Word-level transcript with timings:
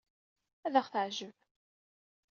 Ad 0.65 0.73
aɣ-teɛjeb. 0.79 1.35